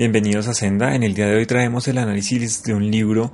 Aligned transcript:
Bienvenidos 0.00 0.48
a 0.48 0.54
Senda. 0.54 0.94
En 0.94 1.02
el 1.02 1.12
día 1.12 1.26
de 1.26 1.36
hoy 1.36 1.44
traemos 1.44 1.86
el 1.86 1.98
análisis 1.98 2.62
de 2.62 2.72
un 2.72 2.90
libro 2.90 3.32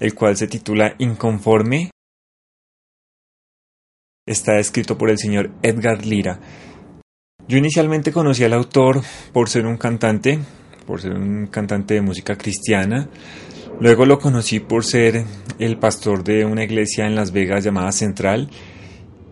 el 0.00 0.14
cual 0.16 0.36
se 0.36 0.48
titula 0.48 0.96
Inconforme. 0.98 1.92
Está 4.26 4.58
escrito 4.58 4.98
por 4.98 5.10
el 5.10 5.18
señor 5.18 5.52
Edgar 5.62 6.04
Lira. 6.04 6.40
Yo 7.48 7.56
inicialmente 7.56 8.12
conocí 8.12 8.44
al 8.44 8.52
autor 8.52 9.00
por 9.32 9.48
ser 9.48 9.64
un 9.64 9.78
cantante, 9.78 10.38
por 10.86 11.00
ser 11.00 11.14
un 11.14 11.46
cantante 11.46 11.94
de 11.94 12.02
música 12.02 12.36
cristiana. 12.36 13.08
Luego 13.80 14.04
lo 14.04 14.18
conocí 14.18 14.60
por 14.60 14.84
ser 14.84 15.24
el 15.58 15.78
pastor 15.78 16.24
de 16.24 16.44
una 16.44 16.64
iglesia 16.64 17.06
en 17.06 17.14
Las 17.14 17.32
Vegas 17.32 17.64
llamada 17.64 17.90
Central. 17.92 18.50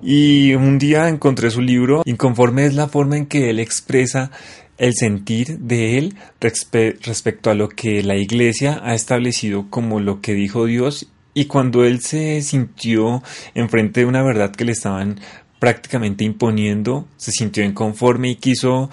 Y 0.03 0.55
un 0.55 0.79
día 0.79 1.11
encontré 1.11 1.51
su 1.51 1.61
libro. 1.61 2.03
Inconforme 2.07 2.65
es 2.65 2.75
la 2.75 2.89
forma 2.89 3.19
en 3.19 3.27
que 3.27 3.51
él 3.51 3.59
expresa 3.59 4.31
el 4.79 4.95
sentir 4.95 5.59
de 5.59 5.99
él 5.99 6.15
respecto 6.41 7.51
a 7.51 7.55
lo 7.55 7.69
que 7.69 8.03
la 8.03 8.17
iglesia 8.17 8.81
ha 8.83 8.95
establecido 8.95 9.67
como 9.69 10.01
lo 10.01 10.23
que 10.23 10.33
dijo 10.33 10.65
Dios 10.65 11.09
y 11.37 11.45
cuando 11.45 11.85
él 11.85 12.01
se 12.01 12.41
sintió 12.41 13.23
enfrente 13.55 14.01
de 14.01 14.07
una 14.07 14.23
verdad 14.23 14.53
que 14.53 14.65
le 14.65 14.73
estaban 14.73 15.21
prácticamente 15.59 16.25
imponiendo, 16.25 17.07
se 17.17 17.33
sintió 17.33 17.65
inconforme 17.65 18.31
y 18.31 18.37
quiso 18.37 18.91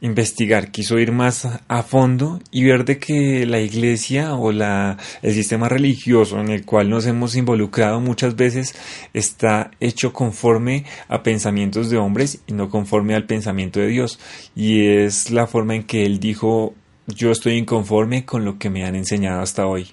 investigar, 0.00 0.70
quiso 0.70 0.98
ir 0.98 1.12
más 1.12 1.46
a 1.68 1.82
fondo 1.82 2.40
y 2.50 2.64
ver 2.64 2.84
de 2.84 2.98
que 2.98 3.44
la 3.46 3.60
iglesia 3.60 4.34
o 4.34 4.50
la, 4.50 4.96
el 5.22 5.34
sistema 5.34 5.68
religioso 5.68 6.40
en 6.40 6.48
el 6.48 6.64
cual 6.64 6.88
nos 6.88 7.06
hemos 7.06 7.36
involucrado 7.36 8.00
muchas 8.00 8.34
veces 8.36 8.74
está 9.12 9.70
hecho 9.78 10.12
conforme 10.12 10.84
a 11.08 11.22
pensamientos 11.22 11.90
de 11.90 11.98
hombres 11.98 12.40
y 12.46 12.54
no 12.54 12.70
conforme 12.70 13.14
al 13.14 13.26
pensamiento 13.26 13.80
de 13.80 13.88
Dios. 13.88 14.18
Y 14.56 14.86
es 14.86 15.30
la 15.30 15.46
forma 15.46 15.74
en 15.74 15.84
que 15.84 16.06
él 16.06 16.18
dijo, 16.18 16.74
yo 17.06 17.30
estoy 17.30 17.54
inconforme 17.54 18.24
con 18.24 18.44
lo 18.44 18.58
que 18.58 18.70
me 18.70 18.86
han 18.86 18.94
enseñado 18.94 19.42
hasta 19.42 19.66
hoy. 19.66 19.88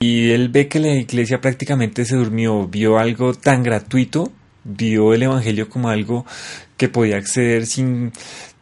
Y 0.00 0.30
él 0.30 0.48
ve 0.48 0.68
que 0.68 0.78
la 0.78 0.94
iglesia 0.94 1.40
prácticamente 1.40 2.04
se 2.04 2.16
durmió, 2.16 2.68
vio 2.68 2.98
algo 2.98 3.34
tan 3.34 3.64
gratuito, 3.64 4.32
vio 4.68 5.14
el 5.14 5.24
Evangelio 5.24 5.68
como 5.68 5.88
algo 5.88 6.24
que 6.76 6.88
podía 6.88 7.16
acceder 7.16 7.66
sin 7.66 8.12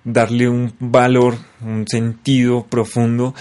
darle 0.04 0.48
un 0.48 0.72
valor, 0.78 1.36
un 1.60 1.84
sentido 1.86 2.64
profundo 2.64 3.34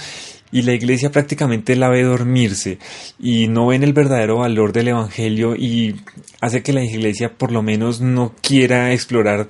y 0.52 0.62
la 0.62 0.74
iglesia 0.74 1.12
prácticamente 1.12 1.76
la 1.76 1.90
ve 1.90 2.04
dormirse 2.04 2.80
y 3.20 3.48
no 3.48 3.68
ven 3.68 3.84
el 3.84 3.94
verdadero 3.94 4.38
valor 4.38 4.72
del 4.72 4.88
evangelio 4.88 5.56
y 5.56 5.96
hace 6.40 6.64
que 6.64 6.72
la 6.72 6.84
iglesia 6.84 7.34
por 7.38 7.52
lo 7.52 7.62
menos 7.62 8.00
no 8.00 8.34
quiera 8.42 8.94
explorar 8.94 9.48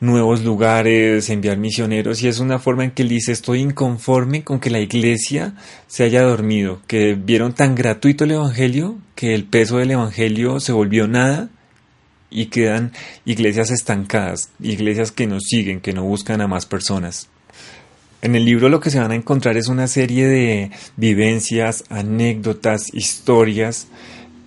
nuevos 0.00 0.44
lugares, 0.44 1.30
enviar 1.30 1.56
misioneros 1.56 2.22
y 2.22 2.28
es 2.28 2.40
una 2.40 2.58
forma 2.58 2.84
en 2.84 2.90
que 2.90 3.02
él 3.02 3.08
dice 3.08 3.32
estoy 3.32 3.60
inconforme 3.60 4.44
con 4.44 4.60
que 4.60 4.70
la 4.70 4.80
iglesia 4.80 5.54
se 5.86 6.04
haya 6.04 6.22
dormido, 6.22 6.82
que 6.86 7.14
vieron 7.14 7.54
tan 7.54 7.74
gratuito 7.74 8.24
el 8.24 8.32
evangelio 8.32 8.98
que 9.14 9.34
el 9.34 9.44
peso 9.44 9.78
del 9.78 9.92
evangelio 9.92 10.60
se 10.60 10.72
volvió 10.72 11.08
nada 11.08 11.48
y 12.34 12.46
quedan 12.46 12.92
iglesias 13.24 13.70
estancadas, 13.70 14.50
iglesias 14.60 15.12
que 15.12 15.26
no 15.26 15.38
siguen, 15.40 15.80
que 15.80 15.94
no 15.94 16.02
buscan 16.02 16.42
a 16.42 16.48
más 16.48 16.66
personas. 16.66 17.28
En 18.20 18.34
el 18.34 18.44
libro 18.44 18.68
lo 18.68 18.80
que 18.80 18.90
se 18.90 18.98
van 18.98 19.12
a 19.12 19.14
encontrar 19.14 19.56
es 19.56 19.68
una 19.68 19.86
serie 19.86 20.26
de 20.26 20.70
vivencias, 20.96 21.84
anécdotas, 21.90 22.92
historias 22.92 23.86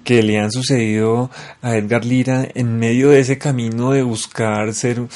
que 0.04 0.24
le 0.24 0.40
han 0.40 0.52
sucedido 0.52 1.30
a 1.62 1.76
Edgar 1.76 2.06
Lira 2.06 2.48
en 2.56 2.80
medio 2.80 3.10
de 3.10 3.20
ese 3.20 3.38
camino 3.38 3.92
de 3.92 4.04
buscar 4.04 4.74
ser 4.74 5.02
un, 5.02 5.10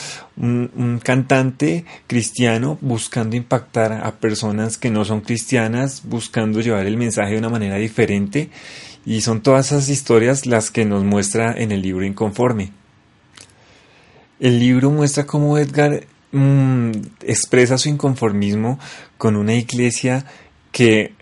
un, 0.75 0.99
cantante 0.99 1.85
cristiano, 2.07 2.77
buscando 2.81 3.37
impactar 3.37 3.93
a 3.93 4.19
personas 4.19 4.77
que 4.77 4.91
no 4.91 5.05
son 5.05 5.21
cristianas, 5.21 6.03
buscando 6.03 6.59
llevar 6.59 6.85
el 6.85 6.97
mensaje 6.97 7.31
de 7.31 7.39
una 7.39 7.49
manera 7.49 7.77
diferente 7.77 8.49
y 9.05 9.21
son 9.21 9.41
todas 9.41 9.67
esas 9.67 9.89
historias 9.89 10.45
las 10.45 10.71
que 10.71 10.85
nos 10.85 11.03
muestra 11.03 11.53
en 11.57 11.71
el 11.71 11.81
libro 11.81 12.05
Inconforme. 12.05 12.71
El 14.39 14.59
libro 14.59 14.89
muestra 14.91 15.25
cómo 15.25 15.57
Edgar 15.57 16.05
mmm, 16.31 16.91
expresa 17.21 17.77
su 17.77 17.89
inconformismo 17.89 18.79
con 19.17 19.35
una 19.35 19.55
iglesia 19.55 20.25
que 20.71 21.13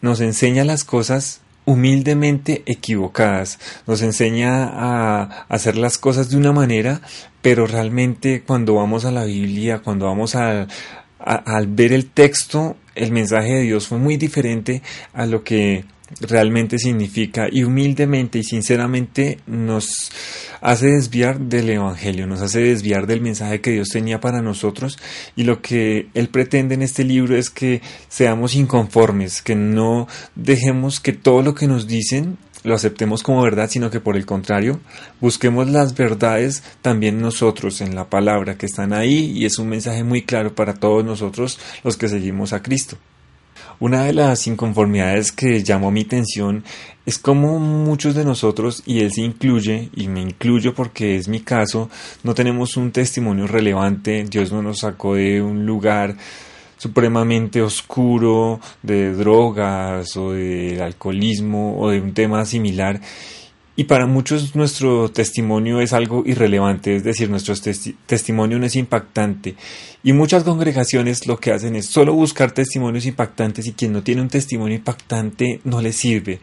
nos 0.00 0.20
enseña 0.20 0.64
las 0.64 0.84
cosas 0.84 1.40
humildemente 1.64 2.62
equivocadas, 2.66 3.58
nos 3.88 4.00
enseña 4.00 4.66
a 4.66 5.46
hacer 5.48 5.76
las 5.76 5.98
cosas 5.98 6.30
de 6.30 6.36
una 6.36 6.52
manera, 6.52 7.00
pero 7.42 7.66
realmente 7.66 8.42
cuando 8.42 8.74
vamos 8.74 9.04
a 9.04 9.10
la 9.10 9.24
Biblia, 9.24 9.80
cuando 9.80 10.06
vamos 10.06 10.36
a, 10.36 10.68
a, 11.18 11.34
al 11.34 11.66
ver 11.66 11.92
el 11.92 12.08
texto, 12.08 12.76
el 12.94 13.10
mensaje 13.10 13.54
de 13.54 13.62
Dios 13.62 13.88
fue 13.88 13.98
muy 13.98 14.16
diferente 14.16 14.80
a 15.12 15.26
lo 15.26 15.42
que 15.42 15.84
realmente 16.20 16.78
significa 16.78 17.48
y 17.50 17.64
humildemente 17.64 18.38
y 18.38 18.44
sinceramente 18.44 19.40
nos 19.46 20.12
hace 20.60 20.86
desviar 20.88 21.40
del 21.40 21.70
Evangelio, 21.70 22.26
nos 22.26 22.42
hace 22.42 22.60
desviar 22.60 23.06
del 23.06 23.20
mensaje 23.20 23.60
que 23.60 23.72
Dios 23.72 23.88
tenía 23.88 24.20
para 24.20 24.42
nosotros 24.42 24.98
y 25.34 25.44
lo 25.44 25.60
que 25.60 26.08
Él 26.14 26.28
pretende 26.28 26.74
en 26.74 26.82
este 26.82 27.04
libro 27.04 27.36
es 27.36 27.50
que 27.50 27.82
seamos 28.08 28.54
inconformes, 28.54 29.42
que 29.42 29.56
no 29.56 30.06
dejemos 30.34 31.00
que 31.00 31.12
todo 31.12 31.42
lo 31.42 31.54
que 31.54 31.66
nos 31.66 31.86
dicen 31.86 32.38
lo 32.62 32.74
aceptemos 32.74 33.22
como 33.22 33.42
verdad, 33.42 33.70
sino 33.70 33.90
que 33.90 34.00
por 34.00 34.16
el 34.16 34.26
contrario, 34.26 34.80
busquemos 35.20 35.70
las 35.70 35.94
verdades 35.94 36.64
también 36.82 37.20
nosotros 37.20 37.80
en 37.80 37.94
la 37.94 38.10
palabra 38.10 38.58
que 38.58 38.66
están 38.66 38.92
ahí 38.92 39.32
y 39.36 39.44
es 39.44 39.58
un 39.58 39.68
mensaje 39.68 40.02
muy 40.02 40.22
claro 40.22 40.54
para 40.54 40.74
todos 40.74 41.04
nosotros 41.04 41.60
los 41.84 41.96
que 41.96 42.08
seguimos 42.08 42.52
a 42.52 42.62
Cristo. 42.62 42.98
Una 43.78 44.04
de 44.04 44.14
las 44.14 44.46
inconformidades 44.46 45.32
que 45.32 45.62
llamó 45.62 45.90
mi 45.90 46.02
atención 46.02 46.64
es 47.04 47.18
como 47.18 47.58
muchos 47.58 48.14
de 48.14 48.24
nosotros, 48.24 48.82
y 48.86 49.00
él 49.00 49.12
se 49.12 49.20
incluye, 49.20 49.90
y 49.94 50.08
me 50.08 50.22
incluyo 50.22 50.74
porque 50.74 51.16
es 51.16 51.28
mi 51.28 51.40
caso, 51.40 51.90
no 52.24 52.34
tenemos 52.34 52.76
un 52.76 52.90
testimonio 52.90 53.46
relevante, 53.46 54.24
Dios 54.24 54.50
no 54.50 54.62
nos 54.62 54.80
sacó 54.80 55.14
de 55.14 55.42
un 55.42 55.66
lugar 55.66 56.16
supremamente 56.78 57.62
oscuro 57.62 58.60
de 58.82 59.12
drogas 59.12 60.16
o 60.16 60.32
de 60.32 60.80
alcoholismo 60.82 61.78
o 61.78 61.90
de 61.90 62.00
un 62.00 62.12
tema 62.12 62.44
similar 62.44 63.00
y 63.76 63.84
para 63.84 64.06
muchos 64.06 64.56
nuestro 64.56 65.10
testimonio 65.10 65.80
es 65.80 65.92
algo 65.92 66.22
irrelevante, 66.24 66.96
es 66.96 67.04
decir, 67.04 67.28
nuestro 67.28 67.54
testimonio 68.06 68.58
no 68.58 68.64
es 68.64 68.74
impactante. 68.74 69.54
Y 70.02 70.14
muchas 70.14 70.44
congregaciones 70.44 71.26
lo 71.26 71.38
que 71.38 71.52
hacen 71.52 71.76
es 71.76 71.86
solo 71.86 72.14
buscar 72.14 72.52
testimonios 72.52 73.04
impactantes 73.04 73.66
y 73.66 73.74
quien 73.74 73.92
no 73.92 74.02
tiene 74.02 74.22
un 74.22 74.28
testimonio 74.28 74.76
impactante 74.76 75.60
no 75.64 75.82
le 75.82 75.92
sirve. 75.92 76.40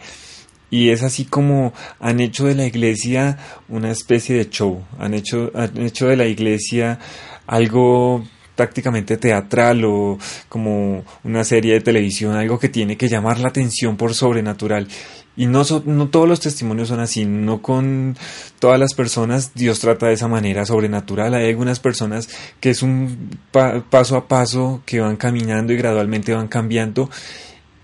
Y 0.70 0.90
es 0.90 1.02
así 1.02 1.26
como 1.26 1.74
han 2.00 2.20
hecho 2.20 2.46
de 2.46 2.56
la 2.56 2.68
iglesia 2.68 3.38
una 3.68 3.92
especie 3.92 4.36
de 4.36 4.50
show, 4.50 4.84
han 5.00 5.16
hecho, 5.16 5.52
han 5.56 5.78
hecho 5.82 6.08
de 6.08 6.18
la 6.18 6.26
iglesia 6.26 7.00
algo 7.48 8.24
prácticamente 8.56 9.18
teatral 9.18 9.84
o 9.86 10.20
como 10.50 11.04
una 11.24 11.44
serie 11.44 11.74
de 11.74 11.82
televisión, 11.82 12.36
algo 12.36 12.60
que 12.60 12.70
tiene 12.70 12.98
que 12.98 13.08
llamar 13.08 13.40
la 13.40 13.50
atención 13.50 13.98
por 13.98 14.14
sobrenatural. 14.14 14.88
Y 15.36 15.48
no, 15.48 15.64
no 15.86 16.10
todos 16.10 16.28
los 16.28 16.40
testimonios 16.40 16.90
son 16.90 17.00
así, 17.00 17.26
no 17.26 17.62
con 17.62 18.16
todas 18.60 18.80
las 18.80 18.94
personas 18.94 19.54
Dios 19.56 19.80
trata 19.80 20.08
de 20.08 20.14
esa 20.14 20.28
manera 20.28 20.66
sobrenatural. 20.66 21.34
Hay 21.34 21.50
algunas 21.50 21.80
personas 21.80 22.30
que 22.60 22.70
es 22.70 22.84
un 22.84 23.40
paso 23.52 24.16
a 24.16 24.28
paso 24.28 24.84
que 24.86 25.00
van 25.00 25.16
caminando 25.16 25.74
y 25.74 25.78
gradualmente 25.78 26.34
van 26.34 26.48
cambiando. 26.48 27.10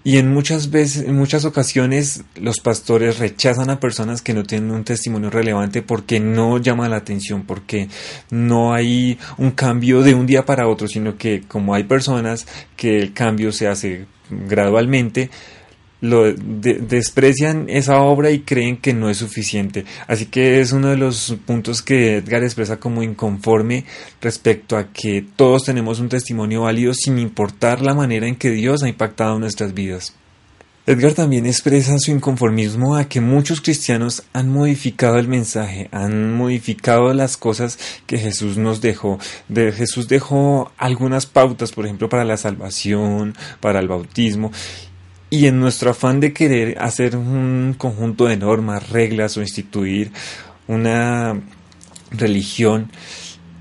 Y 0.03 0.17
en 0.17 0.33
muchas 0.33 0.71
veces, 0.71 1.03
en 1.03 1.15
muchas 1.15 1.43
ocasiones, 1.43 2.23
los 2.35 2.61
pastores 2.61 3.19
rechazan 3.19 3.69
a 3.69 3.81
personas 3.81 4.21
que 4.21 4.33
no 4.33 4.43
tienen 4.43 4.71
un 4.71 4.85
testimonio 4.85 5.29
relevante 5.29 5.81
porque 5.81 6.21
no 6.21 6.57
llama 6.57 6.87
la 6.87 6.95
atención, 6.95 7.43
porque 7.45 7.89
no 8.29 8.73
hay 8.73 9.19
un 9.37 9.51
cambio 9.51 10.01
de 10.01 10.13
un 10.13 10.25
día 10.25 10.45
para 10.45 10.67
otro, 10.69 10.87
sino 10.87 11.17
que 11.17 11.41
como 11.41 11.73
hay 11.75 11.83
personas 11.83 12.47
que 12.77 12.97
el 12.97 13.11
cambio 13.11 13.51
se 13.51 13.67
hace 13.67 14.05
gradualmente, 14.29 15.29
lo 16.01 16.31
desprecian 16.33 17.65
esa 17.69 18.01
obra 18.01 18.31
y 18.31 18.39
creen 18.39 18.77
que 18.77 18.93
no 18.93 19.09
es 19.09 19.17
suficiente. 19.17 19.85
Así 20.07 20.27
que 20.27 20.61
es 20.61 20.71
uno 20.71 20.89
de 20.89 20.97
los 20.97 21.35
puntos 21.45 21.81
que 21.81 22.17
Edgar 22.17 22.43
expresa 22.43 22.79
como 22.79 23.03
inconforme 23.03 23.85
respecto 24.21 24.77
a 24.77 24.91
que 24.91 25.25
todos 25.35 25.63
tenemos 25.63 25.99
un 25.99 26.09
testimonio 26.09 26.61
válido 26.61 26.93
sin 26.93 27.19
importar 27.19 27.81
la 27.81 27.93
manera 27.93 28.27
en 28.27 28.35
que 28.35 28.51
Dios 28.51 28.83
ha 28.83 28.89
impactado 28.89 29.39
nuestras 29.39 29.73
vidas. 29.73 30.15
Edgar 30.89 31.13
también 31.13 31.45
expresa 31.45 31.99
su 31.99 32.09
inconformismo 32.09 32.95
a 32.95 33.03
que 33.03 33.21
muchos 33.21 33.61
cristianos 33.61 34.23
han 34.33 34.49
modificado 34.49 35.19
el 35.19 35.27
mensaje, 35.27 35.87
han 35.91 36.33
modificado 36.33 37.13
las 37.13 37.37
cosas 37.37 37.77
que 38.07 38.17
Jesús 38.17 38.57
nos 38.57 38.81
dejó. 38.81 39.19
De 39.49 39.71
Jesús 39.71 40.07
dejó 40.07 40.71
algunas 40.77 41.27
pautas, 41.27 41.73
por 41.73 41.85
ejemplo, 41.85 42.09
para 42.09 42.25
la 42.25 42.37
salvación, 42.37 43.35
para 43.59 43.81
el 43.81 43.87
bautismo, 43.87 44.51
y 45.29 45.45
en 45.45 45.59
nuestro 45.59 45.91
afán 45.91 46.19
de 46.19 46.33
querer 46.33 46.77
hacer 46.79 47.15
un 47.15 47.75
conjunto 47.77 48.25
de 48.25 48.37
normas, 48.37 48.89
reglas 48.89 49.37
o 49.37 49.41
instituir 49.41 50.11
una 50.67 51.39
religión, 52.11 52.91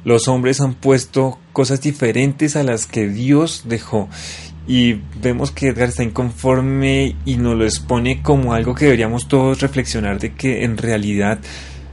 los 0.04 0.28
hombres 0.28 0.60
han 0.60 0.74
puesto 0.74 1.38
cosas 1.52 1.80
diferentes 1.82 2.56
a 2.56 2.62
las 2.62 2.86
que 2.86 3.08
Dios 3.08 3.64
dejó. 3.66 4.08
Y 4.66 5.00
vemos 5.20 5.50
que 5.50 5.68
Edgar 5.68 5.88
está 5.88 6.02
inconforme 6.02 7.16
y 7.24 7.36
nos 7.36 7.56
lo 7.56 7.64
expone 7.64 8.22
como 8.22 8.52
algo 8.52 8.74
que 8.74 8.84
deberíamos 8.84 9.28
todos 9.28 9.60
reflexionar 9.60 10.18
de 10.18 10.34
que 10.34 10.64
en 10.64 10.76
realidad 10.76 11.38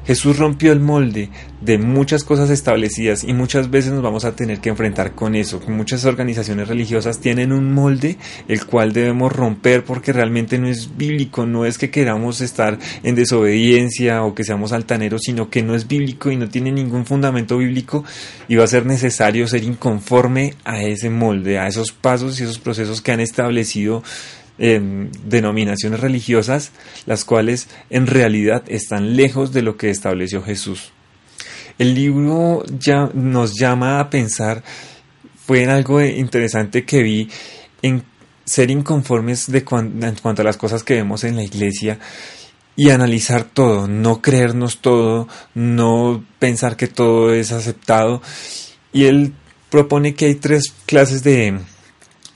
Jesús 0.06 0.38
rompió 0.38 0.72
el 0.72 0.80
molde 0.80 1.30
de 1.62 1.80
muchas 1.80 2.24
cosas 2.24 2.52
establecidas 2.52 3.24
y 3.24 3.34
muchas 3.34 3.72
veces 3.72 3.92
nos 3.92 4.04
vamos 4.04 4.24
a 4.24 4.36
tener 4.36 4.60
que 4.60 4.70
enfrentar 4.70 5.14
con 5.16 5.34
eso. 5.36 5.60
Muchas 5.68 6.06
organizaciones 6.06 6.68
religiosas 6.68 7.20
tienen 7.20 7.52
un 7.52 7.74
molde 7.74 8.18
el 8.48 8.66
cual 8.66 8.94
debemos 8.94 9.34
romper 9.34 9.84
porque 9.84 10.14
realmente 10.14 10.60
no 10.60 10.68
es 10.68 10.96
bíblico, 10.96 11.46
no 11.48 11.66
es 11.66 11.80
que 11.80 11.90
queramos 11.90 12.42
estar 12.42 12.78
en 13.02 13.16
desobediencia 13.16 14.24
o 14.24 14.36
que 14.36 14.44
seamos 14.44 14.74
altaneros, 14.74 15.22
sino 15.24 15.50
que 15.50 15.64
no 15.64 15.74
es 15.74 15.88
bíblico 15.88 16.30
y 16.30 16.38
no 16.38 16.50
tiene 16.50 16.72
ningún 16.72 17.06
fundamento 17.06 17.58
bíblico 17.58 18.04
y 18.48 18.56
va 18.56 18.66
a 18.66 18.68
ser 18.68 18.86
necesario 18.86 19.48
ser 19.48 19.64
inconforme 19.64 20.54
a 20.66 20.84
ese 20.84 21.10
molde, 21.10 21.58
a 21.58 21.68
esos 21.68 21.92
pasos 21.92 22.40
y 22.40 22.44
esos 22.44 22.60
procesos 22.60 23.02
que 23.02 23.12
han 23.12 23.22
establecido 23.22 24.04
denominaciones 24.58 26.00
religiosas, 26.00 26.72
las 27.06 27.26
cuales 27.26 27.68
en 27.90 28.08
realidad 28.08 28.64
están 28.68 29.16
lejos 29.16 29.52
de 29.52 29.62
lo 29.62 29.78
que 29.78 29.90
estableció 29.90 30.42
Jesús. 30.42 30.92
El 31.78 31.94
libro 31.94 32.64
ya 32.80 33.10
nos 33.14 33.54
llama 33.60 34.00
a 34.00 34.10
pensar, 34.10 34.64
fue 35.46 35.64
en 35.64 35.70
algo 35.70 36.02
interesante 36.02 36.86
que 36.86 37.04
vi 37.04 37.30
en 37.82 38.04
ser 38.46 38.72
inconformes 38.72 39.50
en 39.50 40.16
cuanto 40.22 40.42
a 40.42 40.46
las 40.46 40.58
cosas 40.58 40.84
que 40.84 40.96
vemos 40.96 41.24
en 41.24 41.36
la 41.36 41.44
iglesia 41.44 42.00
y 42.76 42.90
analizar 42.90 43.44
todo, 43.44 43.88
no 43.88 44.22
creernos 44.22 44.80
todo, 44.80 45.28
no 45.54 46.24
pensar 46.40 46.76
que 46.78 46.88
todo 46.88 47.34
es 47.34 47.52
aceptado. 47.52 48.22
Y 48.92 49.06
él 49.06 49.34
propone 49.70 50.14
que 50.14 50.26
hay 50.26 50.36
tres 50.36 50.74
clases 50.86 51.24
de, 51.24 51.60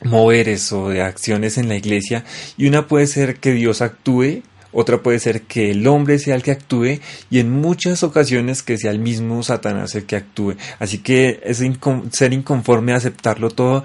moveres 0.03 0.71
o 0.71 0.89
de 0.89 1.01
acciones 1.01 1.57
en 1.57 1.67
la 1.67 1.75
iglesia 1.75 2.23
y 2.57 2.67
una 2.67 2.87
puede 2.87 3.07
ser 3.07 3.37
que 3.37 3.53
Dios 3.53 3.81
actúe, 3.81 4.43
otra 4.71 5.01
puede 5.01 5.19
ser 5.19 5.41
que 5.43 5.71
el 5.71 5.85
hombre 5.87 6.19
sea 6.19 6.35
el 6.35 6.43
que 6.43 6.51
actúe 6.51 6.99
y 7.29 7.39
en 7.39 7.49
muchas 7.49 8.03
ocasiones 8.03 8.63
que 8.63 8.77
sea 8.77 8.91
el 8.91 8.99
mismo 8.99 9.41
Satanás 9.43 9.95
el 9.95 10.05
que 10.05 10.15
actúe. 10.15 10.55
Así 10.77 10.99
que 10.99 11.39
es 11.43 11.63
ser 12.11 12.33
inconforme 12.33 12.93
aceptarlo 12.93 13.49
todo 13.49 13.83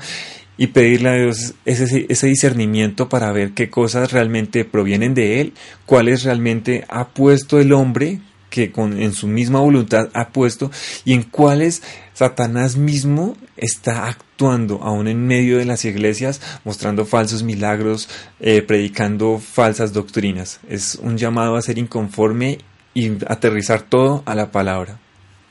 y 0.57 0.69
pedirle 0.69 1.09
a 1.09 1.15
Dios 1.15 1.55
ese, 1.65 2.07
ese 2.09 2.27
discernimiento 2.27 3.09
para 3.09 3.33
ver 3.33 3.53
qué 3.53 3.71
cosas 3.71 4.13
realmente 4.13 4.65
provienen 4.65 5.15
de 5.15 5.41
Él, 5.41 5.53
cuáles 5.87 6.23
realmente 6.23 6.85
ha 6.89 7.09
puesto 7.09 7.59
el 7.59 7.73
hombre 7.73 8.21
que 8.55 8.71
con, 8.71 9.03
en 9.03 9.13
su 9.15 9.27
misma 9.27 9.59
voluntad 9.59 10.11
ha 10.15 10.29
puesto 10.29 10.71
y 11.05 11.13
en 11.13 11.25
cuáles 11.25 11.83
Satanás 12.13 12.77
mismo 12.77 13.37
está 13.57 14.07
actuando 14.07 14.81
aún 14.81 15.09
en 15.09 15.27
medio 15.27 15.59
de 15.59 15.65
las 15.65 15.85
iglesias, 15.85 16.41
mostrando 16.65 17.05
falsos 17.05 17.43
milagros, 17.43 18.09
eh, 18.39 18.63
predicando 18.63 19.41
falsas 19.41 19.93
doctrinas. 19.93 20.61
Es 20.69 20.95
un 21.03 21.19
llamado 21.19 21.57
a 21.57 21.63
ser 21.63 21.79
inconforme 21.79 22.59
y 22.95 23.11
aterrizar 23.27 23.83
todo 23.83 24.23
a 24.25 24.37
la 24.37 24.53
palabra. 24.53 25.01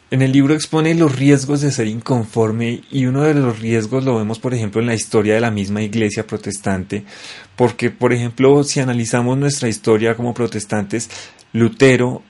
En 0.10 0.22
el 0.22 0.32
libro 0.32 0.54
expone 0.54 0.96
los 0.96 1.14
riesgos 1.14 1.60
de 1.60 1.72
ser 1.72 1.88
inconforme 1.88 2.84
y 2.90 3.06
uno 3.06 3.24
de 3.24 3.34
los 3.34 3.60
riesgos 3.60 4.06
lo 4.06 4.16
vemos 4.16 4.40
por 4.40 4.54
ejemplo 4.54 4.80
en 4.80 4.88
la 4.88 4.96
historia 4.96 5.34
de 5.34 5.42
la 5.42 5.52
misma 5.52 5.82
iglesia 5.82 6.26
protestante, 6.26 7.04
porque 7.58 7.90
por 7.90 8.14
ejemplo 8.14 8.64
si 8.64 8.80
analizamos 8.80 9.38
nuestra 9.38 9.68
historia 9.68 10.16
como 10.16 10.34
protestantes, 10.34 11.10
Lutero 11.52 12.24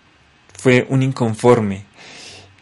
fue 0.63 0.87
un 0.87 1.03
inconforme. 1.03 1.83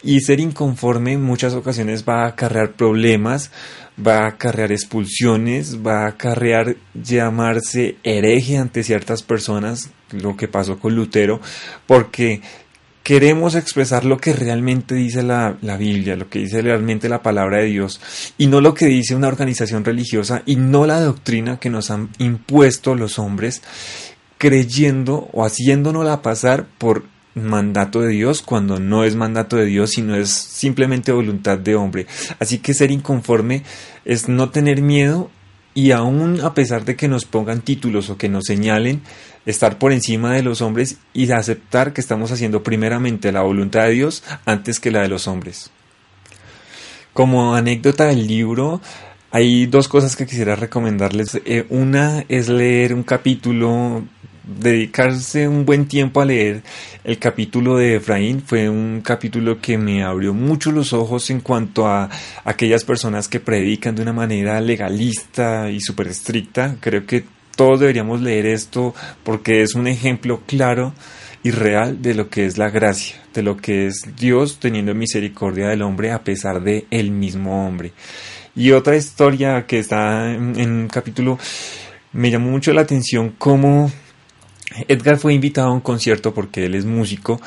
Y 0.01 0.21
ser 0.21 0.39
inconforme 0.39 1.13
en 1.13 1.21
muchas 1.21 1.53
ocasiones 1.53 2.03
va 2.03 2.23
a 2.23 2.29
acarrear 2.29 2.71
problemas, 2.71 3.51
va 3.95 4.23
a 4.23 4.27
acarrear 4.29 4.71
expulsiones, 4.71 5.85
va 5.85 6.05
a 6.05 6.07
acarrear 6.07 6.77
llamarse 6.95 7.97
hereje 8.03 8.57
ante 8.57 8.83
ciertas 8.83 9.21
personas, 9.21 9.91
lo 10.09 10.35
que 10.35 10.47
pasó 10.47 10.79
con 10.79 10.95
Lutero, 10.95 11.41
porque 11.85 12.41
queremos 13.03 13.53
expresar 13.53 14.03
lo 14.03 14.17
que 14.17 14.33
realmente 14.33 14.95
dice 14.95 15.21
la, 15.21 15.57
la, 15.61 15.77
Biblia, 15.77 16.15
lo 16.15 16.27
que 16.27 16.39
dice 16.39 16.63
realmente 16.63 17.07
la 17.07 17.21
palabra 17.21 17.59
de 17.59 17.67
Dios, 17.67 18.01
y 18.39 18.47
no 18.47 18.61
lo 18.61 18.73
que 18.73 18.87
dice 18.87 19.13
una 19.13 19.27
organización 19.27 19.85
religiosa, 19.85 20.41
y 20.47 20.55
no 20.55 20.87
la 20.87 20.99
doctrina 20.99 21.59
que 21.59 21.69
nos 21.69 21.91
han 21.91 22.09
impuesto 22.17 22.95
los 22.95 23.19
hombres, 23.19 23.61
creyendo 24.39 25.29
o 25.33 25.45
haciéndonosla 25.45 26.23
pasar 26.23 26.65
por 26.79 27.03
mandato 27.35 28.01
de 28.01 28.09
Dios 28.09 28.41
cuando 28.41 28.79
no 28.79 29.03
es 29.03 29.15
mandato 29.15 29.55
de 29.55 29.65
Dios, 29.65 29.91
sino 29.91 30.15
es 30.15 30.29
simplemente 30.29 31.11
voluntad 31.11 31.57
de 31.57 31.75
hombre. 31.75 32.07
Así 32.39 32.59
que 32.59 32.73
ser 32.73 32.91
inconforme 32.91 33.63
es 34.05 34.27
no 34.27 34.49
tener 34.49 34.81
miedo 34.81 35.29
y 35.73 35.91
aún 35.91 36.41
a 36.41 36.53
pesar 36.53 36.83
de 36.85 36.95
que 36.95 37.07
nos 37.07 37.25
pongan 37.25 37.61
títulos 37.61 38.09
o 38.09 38.17
que 38.17 38.29
nos 38.29 38.45
señalen, 38.45 39.01
estar 39.45 39.77
por 39.79 39.91
encima 39.91 40.33
de 40.33 40.43
los 40.43 40.61
hombres 40.61 40.97
y 41.13 41.31
aceptar 41.31 41.93
que 41.93 42.01
estamos 42.01 42.31
haciendo 42.31 42.63
primeramente 42.63 43.31
la 43.31 43.41
voluntad 43.41 43.85
de 43.85 43.91
Dios 43.91 44.23
antes 44.45 44.79
que 44.79 44.91
la 44.91 45.01
de 45.01 45.07
los 45.07 45.27
hombres. 45.27 45.71
Como 47.13 47.55
anécdota 47.55 48.07
del 48.07 48.27
libro, 48.27 48.81
hay 49.31 49.65
dos 49.65 49.87
cosas 49.87 50.15
que 50.15 50.25
quisiera 50.25 50.55
recomendarles. 50.55 51.39
Eh, 51.45 51.65
una 51.69 52.25
es 52.27 52.49
leer 52.49 52.93
un 52.93 53.03
capítulo 53.03 54.03
dedicarse 54.43 55.47
un 55.47 55.65
buen 55.65 55.87
tiempo 55.87 56.21
a 56.21 56.25
leer 56.25 56.63
el 57.03 57.17
capítulo 57.17 57.77
de 57.77 57.95
Efraín 57.95 58.41
fue 58.41 58.69
un 58.69 59.01
capítulo 59.01 59.59
que 59.59 59.77
me 59.77 60.03
abrió 60.03 60.33
mucho 60.33 60.71
los 60.71 60.93
ojos 60.93 61.29
en 61.29 61.41
cuanto 61.41 61.87
a 61.87 62.09
aquellas 62.43 62.83
personas 62.83 63.27
que 63.27 63.39
predican 63.39 63.95
de 63.95 64.03
una 64.03 64.13
manera 64.13 64.61
legalista 64.61 65.69
y 65.71 65.79
súper 65.79 66.07
estricta. 66.07 66.75
Creo 66.79 67.05
que 67.05 67.23
todos 67.55 67.79
deberíamos 67.79 68.21
leer 68.21 68.45
esto 68.45 68.93
porque 69.23 69.61
es 69.61 69.75
un 69.75 69.87
ejemplo 69.87 70.41
claro 70.45 70.93
y 71.43 71.51
real 71.51 72.01
de 72.01 72.13
lo 72.13 72.29
que 72.29 72.45
es 72.45 72.59
la 72.59 72.69
gracia, 72.69 73.15
de 73.33 73.41
lo 73.41 73.57
que 73.57 73.87
es 73.87 74.03
Dios 74.15 74.59
teniendo 74.59 74.93
misericordia 74.93 75.69
del 75.69 75.81
hombre 75.81 76.11
a 76.11 76.23
pesar 76.23 76.61
de 76.61 76.85
el 76.91 77.11
mismo 77.11 77.67
hombre. 77.67 77.93
Y 78.55 78.71
otra 78.71 78.95
historia 78.95 79.65
que 79.65 79.79
está 79.79 80.31
en, 80.33 80.59
en 80.59 80.71
un 80.71 80.87
capítulo 80.87 81.39
me 82.13 82.29
llamó 82.29 82.51
mucho 82.51 82.73
la 82.73 82.81
atención 82.81 83.33
cómo 83.37 83.91
Edgar 84.87 85.17
fue 85.17 85.33
invitado 85.33 85.69
a 85.69 85.73
un 85.73 85.81
concierto 85.81 86.33
porque 86.33 86.65
él 86.65 86.75
es 86.75 86.85
músico 86.85 87.41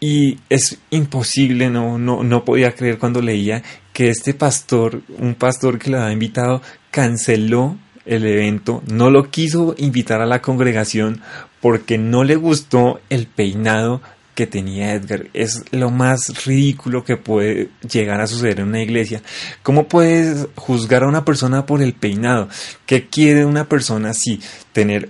y 0.00 0.38
es 0.50 0.78
imposible, 0.90 1.70
no, 1.70 1.98
no, 1.98 2.22
no 2.22 2.44
podía 2.44 2.74
creer 2.74 2.98
cuando 2.98 3.22
leía 3.22 3.62
que 3.92 4.10
este 4.10 4.34
pastor, 4.34 5.00
un 5.18 5.34
pastor 5.34 5.78
que 5.78 5.90
le 5.90 5.96
había 5.98 6.12
invitado, 6.12 6.60
canceló 6.90 7.78
el 8.04 8.26
evento, 8.26 8.82
no 8.86 9.10
lo 9.10 9.30
quiso 9.30 9.74
invitar 9.78 10.20
a 10.20 10.26
la 10.26 10.42
congregación 10.42 11.22
porque 11.60 11.96
no 11.96 12.22
le 12.22 12.36
gustó 12.36 13.00
el 13.08 13.26
peinado 13.26 14.02
que 14.34 14.46
tenía 14.46 14.92
Edgar. 14.92 15.28
Es 15.32 15.64
lo 15.70 15.90
más 15.90 16.44
ridículo 16.44 17.04
que 17.04 17.16
puede 17.16 17.70
llegar 17.90 18.20
a 18.20 18.26
suceder 18.26 18.60
en 18.60 18.68
una 18.68 18.82
iglesia. 18.82 19.22
¿Cómo 19.62 19.88
puedes 19.88 20.48
juzgar 20.56 21.04
a 21.04 21.08
una 21.08 21.24
persona 21.24 21.66
por 21.66 21.80
el 21.80 21.94
peinado? 21.94 22.48
¿Qué 22.84 23.08
quiere 23.08 23.44
una 23.46 23.68
persona 23.68 24.10
así? 24.10 24.40
Tener 24.72 25.08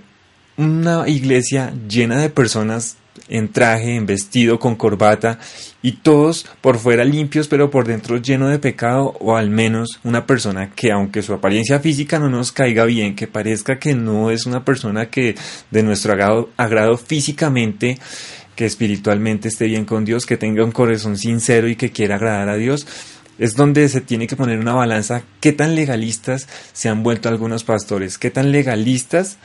una 0.57 1.07
iglesia 1.07 1.73
llena 1.87 2.19
de 2.19 2.29
personas 2.29 2.97
en 3.27 3.51
traje, 3.51 3.95
en 3.95 4.05
vestido, 4.05 4.59
con 4.59 4.75
corbata, 4.75 5.39
y 5.81 5.93
todos 5.93 6.45
por 6.61 6.77
fuera 6.77 7.03
limpios, 7.03 7.47
pero 7.47 7.71
por 7.71 7.87
dentro 7.87 8.17
lleno 8.17 8.49
de 8.49 8.59
pecado, 8.59 9.15
o 9.19 9.35
al 9.35 9.49
menos 9.49 9.99
una 10.03 10.25
persona 10.25 10.71
que 10.71 10.91
aunque 10.91 11.21
su 11.21 11.33
apariencia 11.33 11.79
física 11.79 12.19
no 12.19 12.29
nos 12.29 12.51
caiga 12.51 12.85
bien, 12.85 13.15
que 13.15 13.27
parezca 13.27 13.79
que 13.79 13.95
no 13.95 14.31
es 14.31 14.45
una 14.45 14.63
persona 14.63 15.09
que 15.09 15.35
de 15.71 15.83
nuestro 15.83 16.13
agrado, 16.13 16.49
agrado 16.57 16.97
físicamente, 16.97 17.97
que 18.55 18.65
espiritualmente 18.65 19.47
esté 19.47 19.65
bien 19.65 19.85
con 19.85 20.05
Dios, 20.05 20.25
que 20.25 20.37
tenga 20.37 20.63
un 20.63 20.71
corazón 20.71 21.17
sincero 21.17 21.67
y 21.67 21.75
que 21.75 21.91
quiera 21.91 22.15
agradar 22.15 22.49
a 22.49 22.57
Dios, 22.57 22.87
es 23.37 23.55
donde 23.55 23.89
se 23.89 23.99
tiene 23.99 24.27
que 24.27 24.37
poner 24.37 24.59
una 24.59 24.73
balanza. 24.73 25.23
Qué 25.41 25.51
tan 25.51 25.75
legalistas 25.75 26.47
se 26.71 26.87
han 26.87 27.03
vuelto 27.03 27.27
algunos 27.27 27.63
pastores, 27.63 28.17
qué 28.17 28.31
tan 28.31 28.51
legalistas 28.51 29.37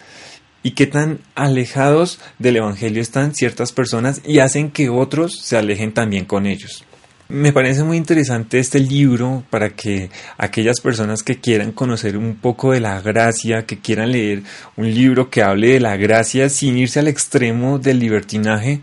y 0.63 0.73
qué 0.73 0.87
tan 0.87 1.21
alejados 1.35 2.21
del 2.39 2.57
Evangelio 2.57 3.03
están 3.03 3.35
ciertas 3.35 3.73
personas 3.73 4.21
y 4.25 4.41
hacen 4.41 4.71
que 4.71 4.89
otros 4.89 5.39
se 5.41 5.57
alejen 5.57 5.93
también 5.93 6.25
con 6.25 6.47
ellos. 6.47 6.85
Me 7.31 7.53
parece 7.53 7.85
muy 7.85 7.97
interesante 7.97 8.59
este 8.59 8.81
libro 8.81 9.45
para 9.51 9.71
que 9.71 10.11
aquellas 10.37 10.81
personas 10.81 11.23
que 11.23 11.39
quieran 11.39 11.71
conocer 11.71 12.17
un 12.17 12.35
poco 12.35 12.73
de 12.73 12.81
la 12.81 13.01
gracia, 13.01 13.67
que 13.67 13.79
quieran 13.79 14.11
leer 14.11 14.43
un 14.77 14.93
libro 14.93 15.31
que 15.31 15.41
hable 15.41 15.75
de 15.75 15.81
la 15.81 15.97
gracia 15.97 16.49
sin 16.49 16.77
irse 16.77 16.99
al 16.99 17.07
extremo 17.07 17.79
del 17.79 18.01
libertinaje, 18.01 18.81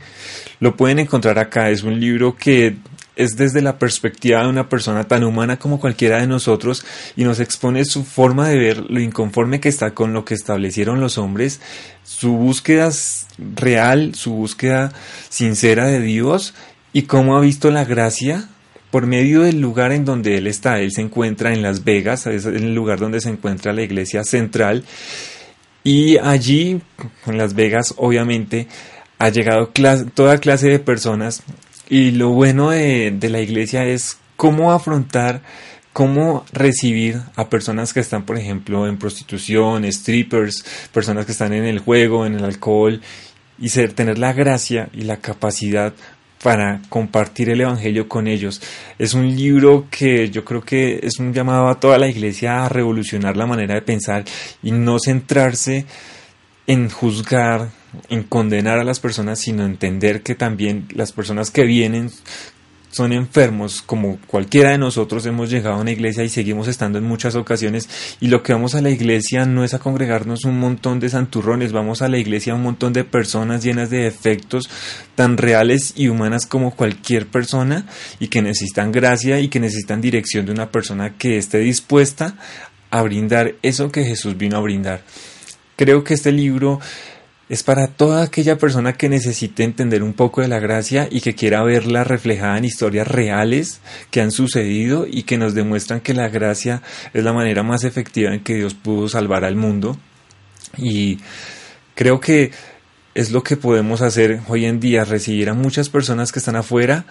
lo 0.61 0.77
pueden 0.77 0.99
encontrar 0.99 1.37
acá. 1.39 1.69
Es 1.69 1.83
un 1.83 1.99
libro 1.99 2.37
que 2.37 2.77
es 3.17 3.35
desde 3.35 3.61
la 3.61 3.79
perspectiva 3.79 4.41
de 4.41 4.49
una 4.49 4.69
persona 4.69 5.03
tan 5.05 5.23
humana 5.23 5.57
como 5.57 5.79
cualquiera 5.79 6.19
de 6.19 6.27
nosotros 6.27 6.85
y 7.15 7.23
nos 7.23 7.39
expone 7.39 7.83
su 7.85 8.03
forma 8.03 8.47
de 8.47 8.57
ver 8.57 8.77
lo 8.89 8.99
inconforme 8.99 9.59
que 9.59 9.69
está 9.69 9.91
con 9.91 10.13
lo 10.13 10.25
que 10.25 10.33
establecieron 10.33 11.01
los 11.01 11.17
hombres, 11.17 11.59
su 12.03 12.33
búsqueda 12.33 12.89
real, 13.55 14.15
su 14.15 14.33
búsqueda 14.33 14.93
sincera 15.29 15.87
de 15.87 15.99
Dios 15.99 16.53
y 16.93 17.03
cómo 17.03 17.37
ha 17.37 17.41
visto 17.41 17.71
la 17.71 17.85
gracia 17.85 18.47
por 18.91 19.05
medio 19.05 19.41
del 19.41 19.59
lugar 19.59 19.91
en 19.91 20.05
donde 20.05 20.37
él 20.37 20.47
está. 20.47 20.79
Él 20.79 20.91
se 20.91 21.01
encuentra 21.01 21.53
en 21.53 21.61
Las 21.61 21.83
Vegas, 21.83 22.25
es 22.27 22.45
el 22.45 22.73
lugar 22.73 22.99
donde 22.99 23.19
se 23.19 23.29
encuentra 23.29 23.73
la 23.73 23.81
iglesia 23.81 24.23
central 24.23 24.85
y 25.87 26.17
allí, 26.17 26.81
en 27.27 27.37
Las 27.37 27.53
Vegas, 27.53 27.93
obviamente, 27.95 28.67
ha 29.19 29.29
llegado 29.29 29.71
toda 30.13 30.37
clase 30.37 30.67
de 30.67 30.79
personas 30.79 31.43
y 31.89 32.11
lo 32.11 32.29
bueno 32.29 32.69
de, 32.71 33.11
de 33.11 33.29
la 33.29 33.41
iglesia 33.41 33.85
es 33.85 34.17
cómo 34.35 34.71
afrontar 34.71 35.41
cómo 35.97 36.45
recibir 36.53 37.21
a 37.35 37.49
personas 37.49 37.91
que 37.91 38.01
están, 38.01 38.23
por 38.23 38.37
ejemplo, 38.37 38.87
en 38.87 38.99
prostitución, 38.99 39.83
strippers, 39.91 40.63
personas 40.93 41.25
que 41.25 41.31
están 41.31 41.53
en 41.53 41.65
el 41.65 41.79
juego, 41.79 42.27
en 42.27 42.35
el 42.35 42.45
alcohol, 42.45 43.01
y 43.57 43.69
ser, 43.69 43.93
tener 43.93 44.19
la 44.19 44.31
gracia 44.31 44.89
y 44.93 45.01
la 45.01 45.17
capacidad 45.17 45.95
para 46.43 46.83
compartir 46.89 47.49
el 47.49 47.61
Evangelio 47.61 48.07
con 48.07 48.27
ellos. 48.27 48.61
Es 48.99 49.15
un 49.15 49.35
libro 49.35 49.87
que 49.89 50.29
yo 50.29 50.45
creo 50.45 50.61
que 50.61 50.99
es 51.01 51.17
un 51.17 51.33
llamado 51.33 51.67
a 51.67 51.79
toda 51.79 51.97
la 51.97 52.07
iglesia 52.07 52.63
a 52.63 52.69
revolucionar 52.69 53.35
la 53.35 53.47
manera 53.47 53.73
de 53.73 53.81
pensar 53.81 54.23
y 54.61 54.71
no 54.71 54.99
centrarse 54.99 55.87
en 56.67 56.91
juzgar, 56.91 57.69
en 58.09 58.23
condenar 58.23 58.79
a 58.79 58.83
las 58.83 58.99
personas, 58.99 59.39
sino 59.39 59.65
entender 59.65 60.21
que 60.21 60.35
también 60.35 60.87
las 60.93 61.11
personas 61.11 61.51
que 61.51 61.63
vienen 61.63 62.11
son 62.89 63.13
enfermos, 63.13 63.81
como 63.81 64.17
cualquiera 64.27 64.71
de 64.71 64.77
nosotros 64.77 65.25
hemos 65.25 65.49
llegado 65.49 65.75
a 65.75 65.81
una 65.81 65.91
iglesia 65.91 66.23
y 66.23 66.29
seguimos 66.29 66.67
estando 66.67 66.97
en 66.97 67.03
muchas 67.03 67.35
ocasiones 67.35 67.89
y 68.19 68.29
lo 68.29 68.41
que 68.41 68.53
vamos 68.53 68.75
a 68.75 68.81
la 68.81 68.89
iglesia 68.89 69.45
no 69.45 69.63
es 69.63 69.73
a 69.73 69.79
congregarnos 69.79 70.45
un 70.45 70.59
montón 70.59 70.99
de 70.99 71.09
santurrones, 71.09 71.73
vamos 71.73 72.01
a 72.01 72.07
la 72.07 72.17
iglesia 72.17 72.55
un 72.55 72.63
montón 72.63 72.93
de 72.93 73.03
personas 73.03 73.63
llenas 73.63 73.89
de 73.89 74.03
defectos 74.03 74.69
tan 75.15 75.37
reales 75.37 75.93
y 75.95 76.07
humanas 76.07 76.47
como 76.47 76.75
cualquier 76.75 77.27
persona 77.27 77.85
y 78.19 78.29
que 78.29 78.41
necesitan 78.41 78.91
gracia 78.91 79.39
y 79.41 79.49
que 79.49 79.59
necesitan 79.59 80.01
dirección 80.01 80.45
de 80.45 80.53
una 80.53 80.71
persona 80.71 81.17
que 81.17 81.37
esté 81.37 81.59
dispuesta 81.59 82.35
a 82.89 83.01
brindar 83.01 83.55
eso 83.61 83.91
que 83.91 84.05
Jesús 84.05 84.37
vino 84.37 84.57
a 84.57 84.61
brindar. 84.61 85.03
Creo 85.75 86.03
que 86.03 86.15
este 86.15 86.31
libro 86.31 86.79
es 87.49 87.63
para 87.63 87.87
toda 87.87 88.23
aquella 88.23 88.57
persona 88.57 88.93
que 88.93 89.09
necesite 89.09 89.63
entender 89.63 90.03
un 90.03 90.13
poco 90.13 90.41
de 90.41 90.47
la 90.47 90.59
gracia 90.59 91.07
y 91.09 91.21
que 91.21 91.33
quiera 91.33 91.63
verla 91.63 92.03
reflejada 92.03 92.57
en 92.57 92.65
historias 92.65 93.07
reales 93.07 93.79
que 94.11 94.21
han 94.21 94.31
sucedido 94.31 95.05
y 95.09 95.23
que 95.23 95.37
nos 95.37 95.53
demuestran 95.53 96.01
que 96.01 96.13
la 96.13 96.27
gracia 96.27 96.81
es 97.13 97.23
la 97.23 97.33
manera 97.33 97.63
más 97.63 97.83
efectiva 97.83 98.33
en 98.33 98.43
que 98.43 98.55
Dios 98.55 98.73
pudo 98.73 99.07
salvar 99.07 99.45
al 99.45 99.55
mundo. 99.55 99.97
Y 100.77 101.19
creo 101.95 102.19
que 102.19 102.51
es 103.15 103.31
lo 103.31 103.43
que 103.43 103.57
podemos 103.57 104.01
hacer 104.01 104.41
hoy 104.47 104.65
en 104.65 104.79
día, 104.79 105.05
recibir 105.05 105.49
a 105.49 105.53
muchas 105.53 105.89
personas 105.89 106.31
que 106.31 106.39
están 106.39 106.55
afuera 106.55 107.05